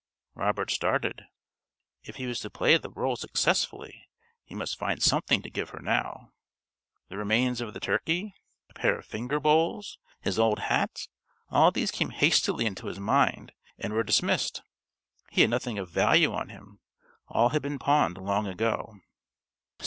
Robert 0.33 0.71
started. 0.71 1.27
If 2.01 2.15
he 2.15 2.25
was 2.25 2.39
to 2.39 2.49
play 2.49 2.75
the 2.75 2.89
rôle 2.89 3.15
successfully 3.15 4.09
he 4.43 4.55
must 4.55 4.79
find 4.79 4.99
something 4.99 5.43
to 5.43 5.49
give 5.51 5.69
her 5.69 5.79
now. 5.79 6.31
The 7.09 7.17
remains 7.19 7.61
of 7.61 7.75
the 7.75 7.79
turkey, 7.79 8.33
a 8.67 8.73
pair 8.73 8.97
of 8.97 9.05
finger 9.05 9.39
bowls, 9.39 9.99
his 10.19 10.39
old 10.39 10.57
hat 10.57 11.07
all 11.51 11.69
these 11.69 11.91
came 11.91 12.09
hastily 12.09 12.65
into 12.65 12.87
his 12.87 12.99
mind, 12.99 13.51
and 13.77 13.93
were 13.93 14.01
dismissed. 14.01 14.63
He 15.29 15.41
had 15.41 15.51
nothing 15.51 15.77
of 15.77 15.91
value 15.91 16.33
on 16.33 16.49
him. 16.49 16.79
All 17.27 17.49
had 17.49 17.61
been 17.61 17.77
pawned 17.77 18.17
long 18.17 18.47
ago. 18.47 18.95